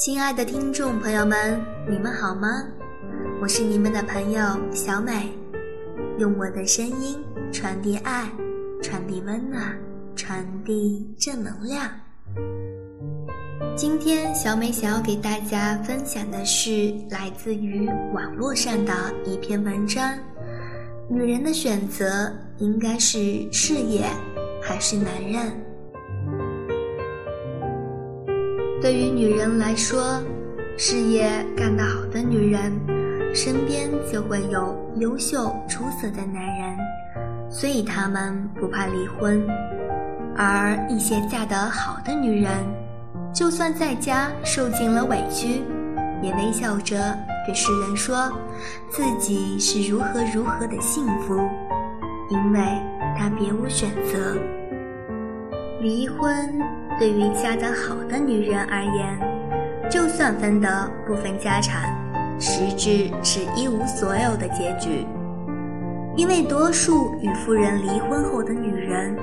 [0.00, 2.64] 亲爱的听众朋友们，你们好吗？
[3.38, 4.40] 我是你们的朋友
[4.72, 5.28] 小美，
[6.16, 8.26] 用我的声音传递爱，
[8.82, 9.78] 传递温暖，
[10.16, 11.86] 传递正能量。
[13.76, 18.94] 今天小美想要给大家分享的是来自于网络上的
[19.26, 20.18] 一篇文章：
[21.10, 23.18] 女人的选择应该是
[23.52, 24.06] 事业
[24.62, 25.52] 还是男人？
[28.80, 30.22] 对于女人来说，
[30.78, 32.72] 事业干得好的女人，
[33.34, 36.78] 身边就会有优秀出色的男人，
[37.50, 39.38] 所以她们不怕离婚；
[40.34, 42.52] 而一些嫁得好的女人，
[43.34, 45.62] 就算在家受尽了委屈，
[46.22, 46.96] 也微笑着
[47.44, 48.32] 对世人说
[48.88, 51.36] 自己是如何如何的幸福，
[52.30, 52.60] 因为
[53.18, 54.34] 她别无选择。
[55.82, 56.79] 离婚。
[57.00, 59.18] 对于嫁得好的女人而言，
[59.90, 60.68] 就算分得
[61.06, 61.96] 部分家产，
[62.38, 65.06] 实质是一无所有的结局。
[66.14, 69.16] 因为多数与富人离婚后的女人，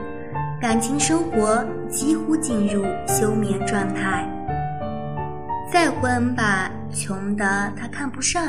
[0.60, 4.28] 感情生活几乎进入休眠状态。
[5.72, 8.42] 再婚吧，穷的他看不上，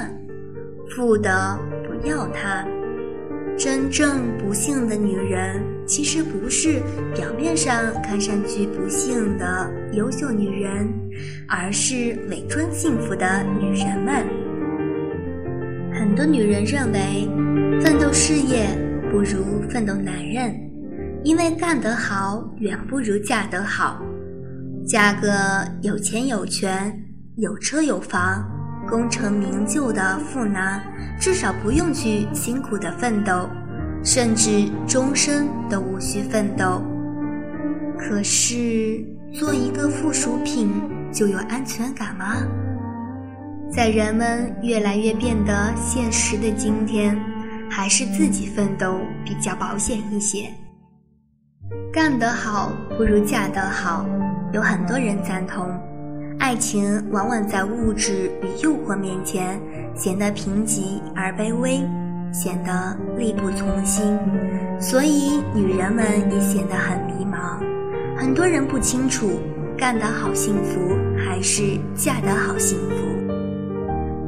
[0.97, 2.65] 富的不要他。
[3.59, 6.83] 真正不幸的女人，其实不是
[7.15, 10.93] 表面上看上去不幸的优秀女人，
[11.49, 14.27] 而是伪装幸福的女人们。
[15.95, 17.27] 很多女人认为，
[17.83, 18.69] 奋斗事业
[19.11, 20.55] 不如奋斗男人，
[21.25, 24.03] 因为干得好远不如嫁得好。
[24.87, 26.93] 嫁个有钱有权、
[27.37, 28.47] 有车有房。
[28.89, 30.83] 功成名就的富男，
[31.21, 33.47] 至少不用去辛苦的奋斗，
[34.03, 36.83] 甚至终身都无需奋斗。
[37.99, 40.71] 可是，做一个附属品
[41.13, 42.37] 就有安全感吗？
[43.71, 47.19] 在人们越来越变得现实的今天，
[47.69, 50.49] 还是自己奋斗比较保险一些。
[51.93, 54.07] 干得好不如嫁得好，
[54.55, 55.69] 有很多人赞同。
[56.39, 59.61] 爱情往往在物质与诱惑面前
[59.95, 61.81] 显得贫瘠而卑微，
[62.33, 64.19] 显得力不从心，
[64.81, 67.59] 所以女人们也显得很迷茫。
[68.17, 69.41] 很多人不清楚
[69.77, 72.97] 干得好幸福还是嫁得好幸福。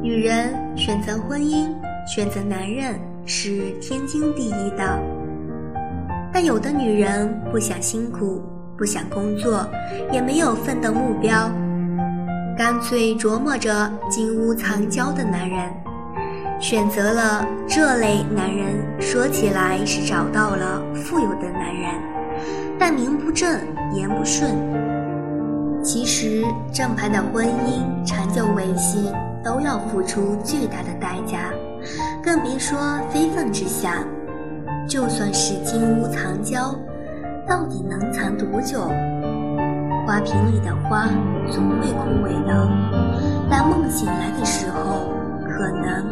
[0.01, 1.67] 女人选择婚姻、
[2.07, 4.99] 选择男人是天经地义的，
[6.33, 8.41] 但有的女人不想辛苦，
[8.77, 9.65] 不想工作，
[10.11, 11.51] 也没有奋斗目标。
[12.57, 15.69] 干脆琢磨着金屋藏娇的男人，
[16.61, 21.91] 选择了这类男人，说起来是找到了富有的男人，
[22.77, 23.59] 但名不正
[23.95, 24.51] 言不顺。
[25.83, 29.11] 其实正牌的婚姻长久维系
[29.43, 31.51] 都要付出巨大的代价，
[32.23, 32.77] 更别说
[33.09, 33.91] 非分之想。
[34.87, 36.75] 就算是金屋藏娇，
[37.47, 38.81] 到底能藏多久？
[40.05, 41.07] 花瓶里的花
[41.49, 42.69] 总会枯萎的，
[43.49, 45.09] 当梦醒来的时候，
[45.43, 46.05] 可能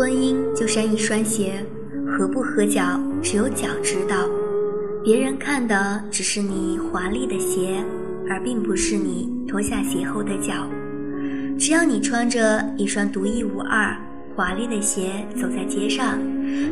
[0.00, 1.62] 婚姻就像一双鞋，
[2.08, 4.26] 合不合脚，只有脚知道。
[5.04, 7.84] 别人看的只是你华丽的鞋，
[8.26, 10.54] 而并不是你脱下鞋后的脚。
[11.58, 13.94] 只要你穿着一双独一无二、
[14.34, 16.18] 华丽的鞋走在街上，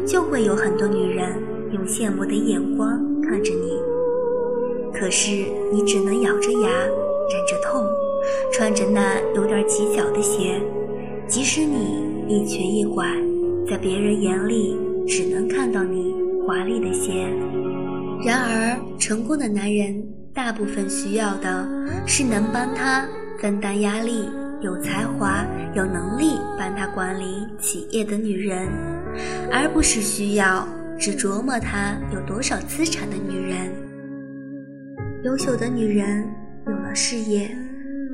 [0.06, 1.36] 就会有很多女人。
[1.74, 3.78] 用羡慕的眼光看着你，
[4.98, 7.84] 可是你只能咬着牙忍着痛，
[8.50, 10.62] 穿着那有点挤脚的鞋。
[11.26, 13.06] 即使你一瘸一拐，
[13.66, 16.14] 在别人眼里只能看到你
[16.46, 17.26] 华丽的鞋。
[18.24, 21.66] 然而，成功的男人大部分需要的
[22.06, 23.08] 是能帮他
[23.40, 24.28] 分担压力、
[24.60, 25.42] 有才华、
[25.74, 28.68] 有能力帮他管理企业的女人，
[29.50, 30.68] 而不是需要。
[31.00, 33.72] 只琢磨他有多少资产的女人，
[35.22, 36.28] 优秀的女人
[36.66, 37.48] 有了事业，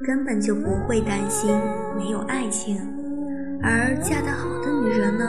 [0.05, 1.50] 根本就不会担心
[1.97, 2.77] 没有爱情；
[3.67, 5.25] 而嫁得好的女人呢？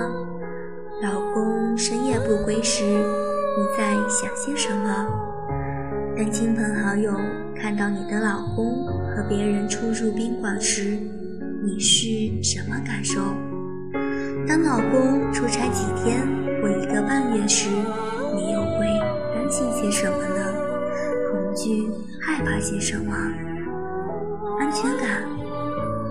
[1.01, 5.07] 老公深夜不归时，你在想些什么？
[6.17, 7.13] 当亲朋好友
[7.55, 10.97] 看到你的老公和别人出入宾馆时，
[11.63, 13.21] 你是什么感受？
[14.45, 16.27] 当老公出差几天
[16.61, 17.69] 或一个半月时，
[18.35, 18.85] 你又会
[19.33, 20.53] 担心些什么呢？
[21.31, 21.89] 恐惧、
[22.21, 23.15] 害怕些什么？
[24.59, 25.23] 安全感，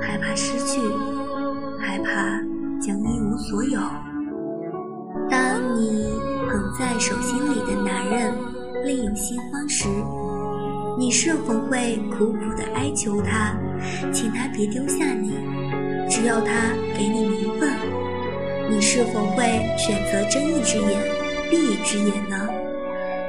[0.01, 0.81] 害怕失去，
[1.95, 2.41] 害怕
[2.81, 3.79] 将一无所有。
[5.31, 6.09] 当你
[6.49, 8.35] 捧在手心里的男人
[8.85, 9.87] 另有新欢时，
[10.99, 13.57] 你是否会苦苦的哀求他，
[14.13, 15.39] 请他别丢下你，
[16.11, 17.71] 只要他给你名分？
[18.69, 19.45] 你是否会
[19.79, 21.01] 选择睁一只眼
[21.49, 22.37] 闭一只眼呢？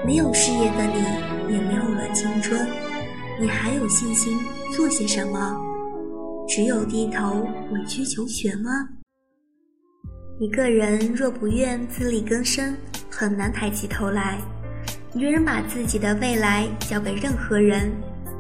[0.08, 2.68] 没有事业的你，也没有了青春，
[3.40, 4.40] 你还有信心
[4.72, 5.56] 做些什么？
[6.48, 8.88] 只有低头委曲求全吗？
[10.40, 12.76] 一个人若不愿自力更生，
[13.10, 14.40] 很难抬起头来。
[15.14, 17.92] 女人把自己的未来交给任何人，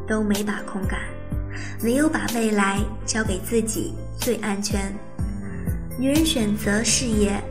[0.07, 0.99] 都没把控感；
[1.83, 4.93] 唯有把未来交给自己最安全。
[5.97, 7.41] 女人选择事业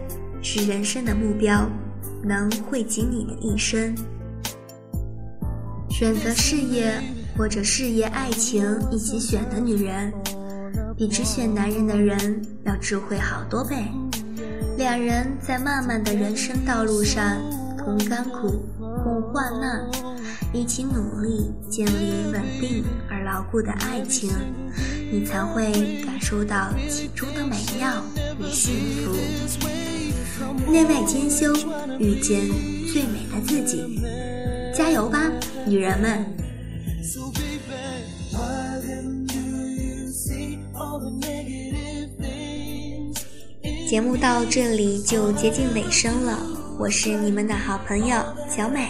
[0.40, 1.68] 是人生的目标，
[2.22, 3.92] 能惠及你的一生。
[5.90, 7.00] 选择事业
[7.36, 10.12] 或者事业、爱情一起选的女人，
[10.96, 13.76] 比只选男人的人要智慧好多倍。
[14.76, 17.40] 两人在漫漫的人生道路上，
[17.76, 18.64] 同甘苦。
[19.02, 19.86] 共患难，
[20.52, 24.30] 一起努力建立稳定而牢固的爱情，
[25.12, 28.02] 你才会感受到其中的美妙
[28.38, 28.74] 与幸
[29.04, 29.12] 福。
[30.72, 31.52] 内外兼修，
[31.98, 32.48] 遇见
[32.90, 34.00] 最美的自己，
[34.74, 35.30] 加油吧，
[35.66, 36.24] 女人们！
[43.94, 46.36] 节目到这里就接近尾声了。
[46.80, 48.16] 我是你们的好朋友
[48.48, 48.88] 小美，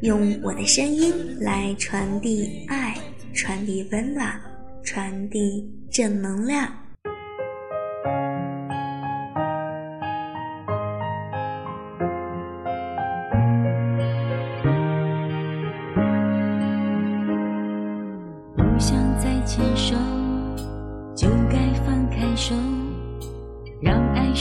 [0.00, 2.96] 用我的声音来传递爱，
[3.34, 4.40] 传递温暖，
[4.84, 6.72] 传递正能量。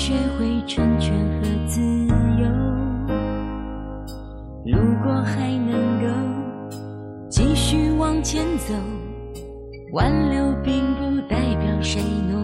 [0.06, 1.82] 学会成全和自
[2.38, 2.46] 由。
[4.64, 6.06] 如果还能够
[7.28, 8.76] 继续往前走，
[9.94, 12.35] 挽留并不代表谁能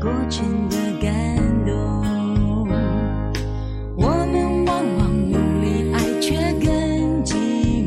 [0.00, 1.36] 过程的感
[1.66, 1.74] 动
[3.96, 7.34] 我们往往努力爱却更寂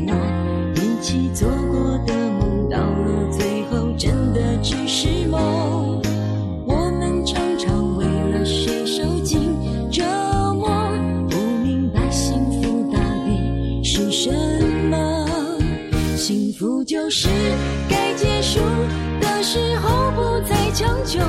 [0.06, 0.12] 寞。
[0.74, 6.02] 一起做过的梦到了最后真的只是梦
[6.66, 9.56] 我们常常为了谁受尽
[9.90, 10.04] 折
[10.52, 10.68] 磨
[11.30, 14.30] 不明白幸福到底是什
[14.90, 15.26] 么
[16.14, 17.30] 幸福就是
[17.88, 18.60] 该结束
[19.18, 21.20] 的时候不再强求。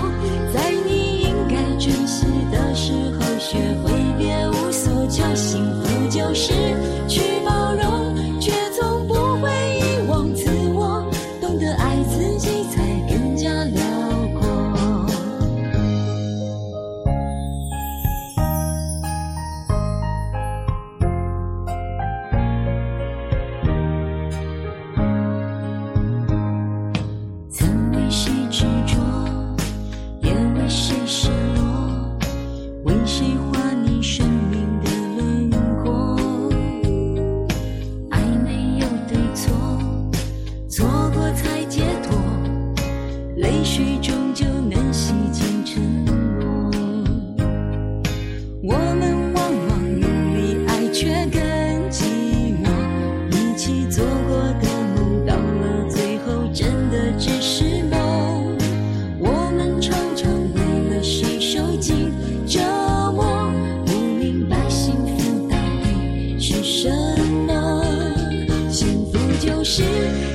[69.64, 69.82] 是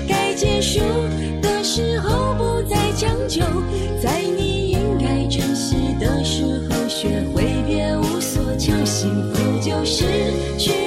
[0.09, 0.81] 该结束
[1.43, 3.43] 的时候不再强求
[4.01, 10.05] 在你应该珍惜的时候学会别无所求幸福就是
[10.57, 10.78] 去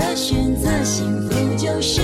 [0.00, 0.70] 的选择。
[0.82, 2.00] 幸福就是